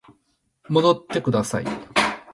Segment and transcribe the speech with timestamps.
[0.67, 1.65] 戻ってください